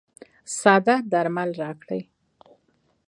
ساده 0.59 0.95
درمل 1.11 1.49
راکړئ. 1.61 2.01